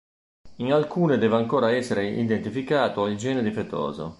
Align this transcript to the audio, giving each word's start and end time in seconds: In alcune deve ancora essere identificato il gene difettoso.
In 0.55 0.71
alcune 0.73 1.19
deve 1.19 1.35
ancora 1.35 1.71
essere 1.73 2.07
identificato 2.09 3.05
il 3.05 3.17
gene 3.17 3.43
difettoso. 3.43 4.09